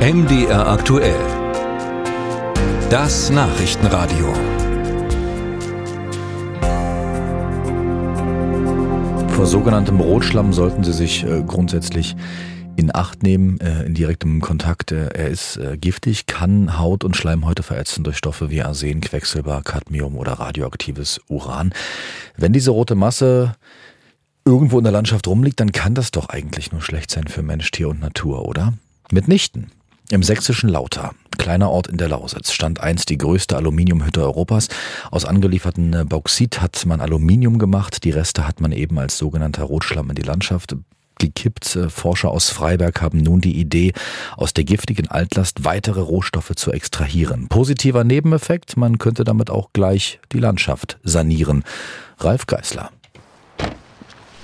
MDR 0.00 0.66
aktuell. 0.66 1.20
Das 2.88 3.28
Nachrichtenradio. 3.28 4.32
Vor 9.28 9.44
sogenanntem 9.44 10.00
Rotschlamm 10.00 10.54
sollten 10.54 10.84
Sie 10.84 10.94
sich 10.94 11.22
äh, 11.24 11.42
grundsätzlich 11.46 12.16
in 12.76 12.94
Acht 12.94 13.22
nehmen, 13.22 13.60
äh, 13.60 13.82
in 13.82 13.92
direktem 13.92 14.40
Kontakt. 14.40 14.90
Äh, 14.90 15.08
er 15.08 15.28
ist 15.28 15.60
giftig, 15.74 16.24
kann 16.24 16.78
Haut 16.78 17.04
und 17.04 17.14
Schleimhäute 17.14 17.62
verätzen 17.62 18.02
durch 18.02 18.16
Stoffe 18.16 18.48
wie 18.48 18.62
Arsen, 18.62 19.02
Quecksilber, 19.02 19.60
Cadmium 19.62 20.16
oder 20.16 20.32
radioaktives 20.32 21.20
Uran. 21.28 21.74
Wenn 22.38 22.54
diese 22.54 22.70
rote 22.70 22.94
Masse 22.94 23.54
irgendwo 24.46 24.78
in 24.78 24.84
der 24.84 24.94
Landschaft 24.94 25.28
rumliegt, 25.28 25.60
dann 25.60 25.72
kann 25.72 25.94
das 25.94 26.10
doch 26.10 26.30
eigentlich 26.30 26.72
nur 26.72 26.80
schlecht 26.80 27.10
sein 27.10 27.26
für 27.26 27.42
Mensch, 27.42 27.70
Tier 27.70 27.90
und 27.90 28.00
Natur, 28.00 28.48
oder? 28.48 28.72
Mitnichten. 29.12 29.70
Im 30.12 30.24
sächsischen 30.24 30.68
Lauter, 30.68 31.12
kleiner 31.38 31.70
Ort 31.70 31.86
in 31.86 31.96
der 31.96 32.08
Lausitz, 32.08 32.50
stand 32.50 32.80
einst 32.80 33.10
die 33.10 33.18
größte 33.18 33.56
Aluminiumhütte 33.56 34.20
Europas. 34.20 34.66
Aus 35.12 35.24
angelieferten 35.24 35.92
äh, 35.94 36.04
Bauxit 36.04 36.60
hat 36.60 36.84
man 36.84 37.00
Aluminium 37.00 37.60
gemacht, 37.60 38.02
die 38.02 38.10
Reste 38.10 38.44
hat 38.44 38.60
man 38.60 38.72
eben 38.72 38.98
als 38.98 39.18
sogenannter 39.18 39.62
Rotschlamm 39.62 40.10
in 40.10 40.16
die 40.16 40.22
Landschaft 40.22 40.74
gekippt. 41.20 41.76
Äh, 41.76 41.90
Forscher 41.90 42.32
aus 42.32 42.50
Freiberg 42.50 43.00
haben 43.00 43.18
nun 43.18 43.40
die 43.40 43.60
Idee, 43.60 43.92
aus 44.36 44.52
der 44.52 44.64
giftigen 44.64 45.06
Altlast 45.06 45.64
weitere 45.64 46.00
Rohstoffe 46.00 46.56
zu 46.56 46.72
extrahieren. 46.72 47.46
Positiver 47.46 48.02
Nebeneffekt, 48.02 48.76
man 48.76 48.98
könnte 48.98 49.22
damit 49.22 49.48
auch 49.48 49.68
gleich 49.72 50.18
die 50.32 50.40
Landschaft 50.40 50.98
sanieren. 51.04 51.62
Ralf 52.18 52.46
Geißler. 52.46 52.90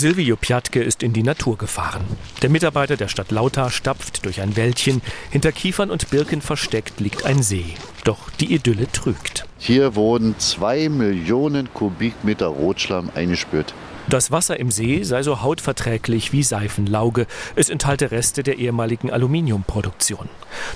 Silvio 0.00 0.34
Piatke 0.34 0.82
ist 0.82 1.02
in 1.02 1.12
die 1.12 1.22
Natur 1.22 1.58
gefahren. 1.58 2.02
Der 2.40 2.48
Mitarbeiter 2.48 2.96
der 2.96 3.08
Stadt 3.08 3.30
Lauter 3.30 3.68
stapft 3.68 4.24
durch 4.24 4.40
ein 4.40 4.56
Wäldchen. 4.56 5.02
Hinter 5.28 5.52
Kiefern 5.52 5.90
und 5.90 6.08
Birken 6.08 6.40
versteckt 6.40 7.00
liegt 7.00 7.26
ein 7.26 7.42
See. 7.42 7.74
Doch 8.04 8.30
die 8.30 8.54
Idylle 8.54 8.90
trügt. 8.90 9.44
Hier 9.58 9.96
wurden 9.96 10.38
zwei 10.38 10.88
Millionen 10.88 11.68
Kubikmeter 11.74 12.46
Rotschlamm 12.46 13.10
eingespürt. 13.14 13.74
Das 14.08 14.30
Wasser 14.30 14.58
im 14.58 14.70
See 14.70 15.02
sei 15.04 15.22
so 15.22 15.42
hautverträglich 15.42 16.32
wie 16.32 16.42
Seifenlauge. 16.42 17.26
Es 17.54 17.70
enthalte 17.70 18.10
Reste 18.10 18.42
der 18.42 18.58
ehemaligen 18.58 19.10
Aluminiumproduktion. 19.10 20.28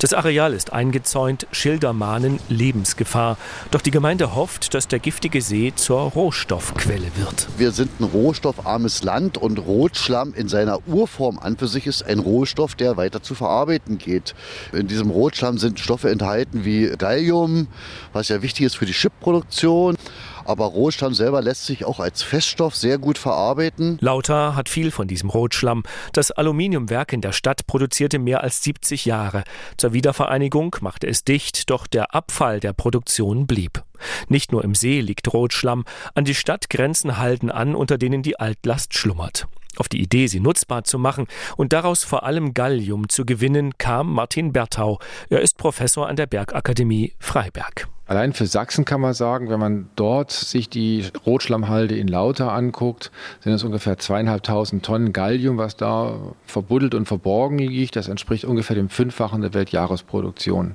Das 0.00 0.12
Areal 0.12 0.52
ist 0.52 0.72
eingezäunt, 0.72 1.46
Schilder 1.50 1.92
mahnen 1.92 2.40
Lebensgefahr. 2.48 3.38
Doch 3.70 3.80
die 3.80 3.90
Gemeinde 3.90 4.34
hofft, 4.34 4.74
dass 4.74 4.88
der 4.88 4.98
giftige 4.98 5.40
See 5.40 5.72
zur 5.74 6.00
Rohstoffquelle 6.00 7.10
wird. 7.16 7.48
Wir 7.56 7.72
sind 7.72 8.00
ein 8.00 8.04
rohstoffarmes 8.04 9.02
Land 9.02 9.38
und 9.38 9.58
Rotschlamm 9.58 10.34
in 10.34 10.48
seiner 10.48 10.86
Urform 10.86 11.38
an 11.38 11.56
für 11.56 11.68
sich 11.68 11.86
ist 11.86 12.04
ein 12.04 12.18
Rohstoff, 12.18 12.74
der 12.74 12.96
weiter 12.96 13.22
zu 13.22 13.34
verarbeiten 13.34 13.98
geht. 13.98 14.34
In 14.72 14.88
diesem 14.88 15.10
Rotschlamm 15.10 15.58
sind 15.58 15.80
Stoffe 15.80 16.10
enthalten 16.10 16.64
wie 16.64 16.88
Gallium, 16.98 17.68
was 18.12 18.28
ja 18.28 18.42
wichtig 18.42 18.66
ist 18.66 18.76
für 18.76 18.86
die 18.86 18.92
Chipproduktion. 18.92 19.96
Aber 20.44 20.66
Rotschlamm 20.66 21.14
selber 21.14 21.42
lässt 21.42 21.66
sich 21.66 21.84
auch 21.84 22.00
als 22.00 22.22
Feststoff 22.22 22.74
sehr 22.74 22.98
gut 22.98 23.18
verarbeiten. 23.18 23.98
Lauter 24.00 24.54
hat 24.56 24.68
viel 24.68 24.90
von 24.90 25.08
diesem 25.08 25.30
Rotschlamm. 25.30 25.82
Das 26.12 26.30
Aluminiumwerk 26.30 27.12
in 27.12 27.20
der 27.20 27.32
Stadt 27.32 27.66
produzierte 27.66 28.18
mehr 28.18 28.42
als 28.42 28.62
70 28.62 29.04
Jahre. 29.04 29.44
Zur 29.76 29.92
Wiedervereinigung 29.92 30.76
machte 30.80 31.06
es 31.06 31.24
dicht, 31.24 31.70
doch 31.70 31.86
der 31.86 32.14
Abfall 32.14 32.60
der 32.60 32.72
Produktion 32.72 33.46
blieb. 33.46 33.82
Nicht 34.28 34.52
nur 34.52 34.64
im 34.64 34.74
See 34.74 35.00
liegt 35.00 35.32
Rotschlamm, 35.32 35.84
an 36.14 36.24
die 36.24 36.34
Stadtgrenzen 36.34 37.18
halten 37.18 37.50
an, 37.50 37.74
unter 37.74 37.98
denen 37.98 38.22
die 38.22 38.38
Altlast 38.38 38.94
schlummert. 38.94 39.46
Auf 39.78 39.88
die 39.88 40.02
Idee, 40.02 40.26
sie 40.26 40.40
nutzbar 40.40 40.84
zu 40.84 40.98
machen 40.98 41.26
und 41.56 41.72
daraus 41.72 42.04
vor 42.04 42.24
allem 42.24 42.52
Gallium 42.52 43.08
zu 43.08 43.24
gewinnen, 43.24 43.78
kam 43.78 44.12
Martin 44.12 44.52
Berthau. 44.52 44.98
Er 45.30 45.40
ist 45.40 45.56
Professor 45.56 46.08
an 46.08 46.16
der 46.16 46.26
Bergakademie 46.26 47.14
Freiberg. 47.18 47.88
Allein 48.12 48.34
für 48.34 48.44
Sachsen 48.44 48.84
kann 48.84 49.00
man 49.00 49.14
sagen, 49.14 49.48
wenn 49.48 49.58
man 49.58 49.88
dort 49.96 50.32
sich 50.32 50.68
die 50.68 51.06
Rotschlammhalde 51.24 51.96
in 51.96 52.08
Lauter 52.08 52.52
anguckt, 52.52 53.10
sind 53.40 53.54
es 53.54 53.64
ungefähr 53.64 53.96
zweieinhalbtausend 53.96 54.84
Tonnen 54.84 55.14
Gallium, 55.14 55.56
was 55.56 55.78
da 55.78 56.18
verbuddelt 56.44 56.94
und 56.94 57.06
verborgen 57.06 57.58
liegt. 57.58 57.96
Das 57.96 58.08
entspricht 58.08 58.44
ungefähr 58.44 58.76
dem 58.76 58.90
Fünffachen 58.90 59.40
der 59.40 59.54
Weltjahresproduktion. 59.54 60.74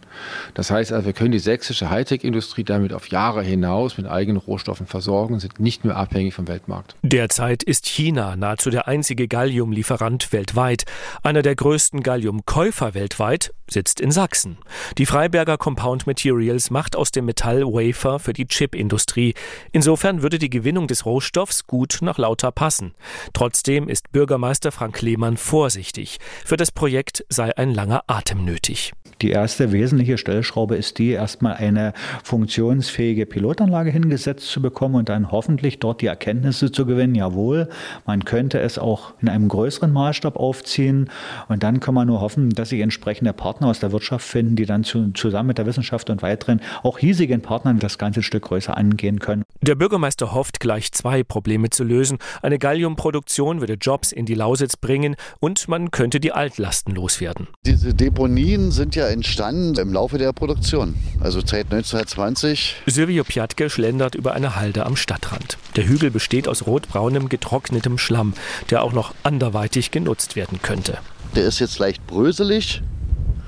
Das 0.55 0.71
heißt 0.71 0.91
also, 0.91 1.05
wir 1.05 1.13
können 1.13 1.31
die 1.31 1.37
sächsische 1.37 1.91
Hightech-Industrie 1.91 2.63
damit 2.63 2.91
auf 2.91 3.09
Jahre 3.09 3.43
hinaus 3.43 3.99
mit 3.99 4.07
eigenen 4.07 4.41
Rohstoffen 4.41 4.87
versorgen, 4.87 5.39
sind 5.39 5.59
nicht 5.59 5.85
mehr 5.85 5.95
abhängig 5.95 6.33
vom 6.33 6.47
Weltmarkt. 6.47 6.95
Derzeit 7.03 7.61
ist 7.61 7.85
China 7.85 8.35
nahezu 8.35 8.71
der 8.71 8.87
einzige 8.87 9.27
Galliumlieferant 9.27 10.33
weltweit. 10.33 10.85
Einer 11.21 11.43
der 11.43 11.55
größten 11.55 12.01
Galliumkäufer 12.01 12.95
weltweit 12.95 13.53
sitzt 13.69 13.99
in 14.01 14.09
Sachsen. 14.11 14.57
Die 14.97 15.05
Freiberger 15.05 15.57
Compound 15.57 16.07
Materials 16.07 16.71
macht 16.71 16.95
aus 16.95 17.11
dem 17.11 17.26
Metallwafer 17.27 18.17
für 18.17 18.33
die 18.33 18.47
Chipindustrie. 18.47 19.35
Insofern 19.71 20.23
würde 20.23 20.39
die 20.39 20.49
Gewinnung 20.49 20.87
des 20.87 21.05
Rohstoffs 21.05 21.67
gut 21.67 21.99
nach 22.01 22.17
Lauter 22.17 22.51
passen. 22.51 22.95
Trotzdem 23.33 23.87
ist 23.87 24.11
Bürgermeister 24.11 24.71
Frank 24.71 24.99
Lehmann 25.03 25.37
vorsichtig. 25.37 26.17
Für 26.43 26.57
das 26.57 26.71
Projekt 26.71 27.23
sei 27.29 27.55
ein 27.55 27.73
langer 27.73 28.03
Atem 28.07 28.43
nötig. 28.43 28.93
Die 29.21 29.31
erste 29.31 29.71
wesentliche 29.71 30.19
Stellschraube 30.19 30.75
ist 30.75 30.99
die, 30.99 31.09
erstmal 31.09 31.55
eine 31.55 31.93
funktionsfähige 32.23 33.25
Pilotanlage 33.25 33.89
hingesetzt 33.89 34.47
zu 34.47 34.61
bekommen 34.61 34.93
und 34.93 35.09
dann 35.09 35.31
hoffentlich 35.31 35.79
dort 35.79 36.01
die 36.01 36.05
Erkenntnisse 36.05 36.71
zu 36.71 36.85
gewinnen, 36.85 37.15
jawohl, 37.15 37.67
man 38.05 38.25
könnte 38.25 38.59
es 38.59 38.77
auch 38.77 39.13
in 39.19 39.27
einem 39.27 39.47
größeren 39.47 39.91
Maßstab 39.91 40.37
aufziehen 40.37 41.09
und 41.47 41.63
dann 41.63 41.79
kann 41.79 41.95
man 41.95 42.07
nur 42.07 42.21
hoffen, 42.21 42.51
dass 42.51 42.69
sich 42.69 42.81
entsprechende 42.81 43.33
Partner 43.33 43.67
aus 43.67 43.79
der 43.79 43.91
Wirtschaft 43.91 44.27
finden, 44.27 44.55
die 44.55 44.65
dann 44.65 44.83
zu, 44.83 45.11
zusammen 45.13 45.47
mit 45.47 45.57
der 45.57 45.65
Wissenschaft 45.65 46.11
und 46.11 46.21
weiteren 46.21 46.61
auch 46.83 46.99
hiesigen 47.17 47.41
Partnern 47.41 47.79
das 47.79 47.97
ganze 47.97 48.21
Stück 48.21 48.43
größer 48.43 48.77
angehen 48.77 49.17
können. 49.17 49.43
Der 49.61 49.73
Bürgermeister 49.73 50.35
hofft 50.35 50.59
gleich 50.59 50.91
zwei 50.91 51.23
Probleme 51.23 51.71
zu 51.71 51.83
lösen. 51.83 52.19
Eine 52.43 52.59
Galliumproduktion 52.59 53.59
würde 53.59 53.73
Jobs 53.73 54.11
in 54.11 54.27
die 54.27 54.35
Lausitz 54.35 54.77
bringen 54.77 55.15
und 55.39 55.67
man 55.67 55.89
könnte 55.89 56.19
die 56.19 56.31
Altlasten 56.31 56.93
loswerden. 56.93 57.47
Diese 57.65 57.95
Deponien 57.95 58.69
sind 58.69 58.95
ja 58.95 59.07
entstanden 59.07 59.79
im 59.79 59.93
Laufe 59.93 60.19
der 60.19 60.31
Produktion, 60.31 60.93
also 61.19 61.39
seit 61.39 61.73
1920. 61.73 62.75
Silvio 62.85 63.23
Piatke 63.23 63.71
schlendert 63.71 64.13
über 64.13 64.33
eine 64.33 64.55
Halde 64.55 64.85
am 64.85 64.95
Stadtrand. 64.95 65.57
Der 65.75 65.87
Hügel 65.87 66.11
besteht 66.11 66.47
aus 66.47 66.67
rotbraunem, 66.67 67.29
getrocknetem 67.29 67.97
Schlamm, 67.97 68.35
der 68.69 68.83
auch 68.83 68.93
noch 68.93 69.15
anderweitig 69.23 69.89
genutzt 69.89 70.35
werden 70.35 70.59
könnte. 70.61 70.99
Der 71.35 71.47
ist 71.47 71.57
jetzt 71.57 71.79
leicht 71.79 72.05
bröselig. 72.05 72.83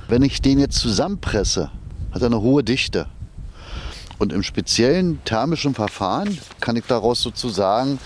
Wenn 0.07 0.23
ich 0.23 0.41
den 0.41 0.57
jetzt 0.57 0.79
zusammenpresse, 0.79 1.69
hat 2.11 2.23
er 2.23 2.27
eine 2.27 2.41
hohe 2.41 2.63
Dichte. 2.63 3.05
Und 4.19 4.33
im 4.33 4.43
speziellen 4.43 5.23
thermischen 5.25 5.73
Verfahren 5.73 6.37
kann 6.59 6.75
ich 6.75 6.85
daraus 6.85 7.21
sozusagen 7.21 7.99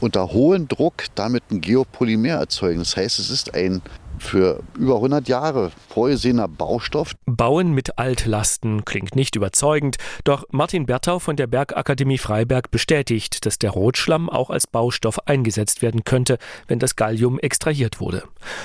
unter 0.00 0.32
hohem 0.32 0.68
Druck 0.68 1.04
damit 1.14 1.42
ein 1.50 1.60
Geopolymer 1.60 2.28
erzeugen. 2.28 2.78
Das 2.78 2.96
heißt, 2.96 3.18
es 3.18 3.30
ist 3.30 3.54
ein 3.54 3.82
für 4.18 4.62
über 4.78 4.96
100 4.96 5.28
Jahre 5.28 5.70
vorgesehener 5.88 6.48
Baustoff. 6.48 7.14
Bauen 7.26 7.72
mit 7.72 7.98
Altlasten 7.98 8.84
klingt 8.84 9.16
nicht 9.16 9.36
überzeugend, 9.36 9.96
doch 10.24 10.44
Martin 10.50 10.86
Berthau 10.86 11.18
von 11.18 11.36
der 11.36 11.46
Bergakademie 11.46 12.18
Freiberg 12.18 12.70
bestätigt, 12.70 13.46
dass 13.46 13.58
der 13.58 13.70
Rotschlamm 13.70 14.28
auch 14.28 14.50
als 14.50 14.66
Baustoff 14.66 15.26
eingesetzt 15.26 15.82
werden 15.82 16.04
könnte, 16.04 16.38
wenn 16.68 16.78
das 16.78 16.96
Gallium 16.96 17.38
extrahiert 17.38 18.00
wurde. 18.00 18.24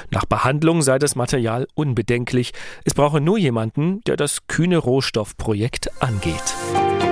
Nach 0.09 0.25
Behandlung 0.25 0.81
sei 0.81 1.00
das 1.00 1.16
Material 1.16 1.68
unbedenklich. 1.73 2.53
Es 2.83 2.94
brauche 2.94 3.22
nur 3.22 3.38
jemanden, 3.38 4.01
der 4.06 4.18
das 4.18 4.47
kühne 4.47 4.78
Rohstoffprojekt 4.78 6.01
angeht. 6.01 7.10